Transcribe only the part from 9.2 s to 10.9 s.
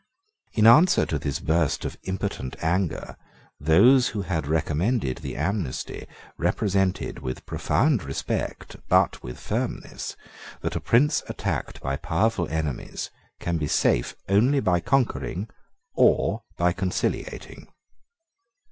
with firmness, that a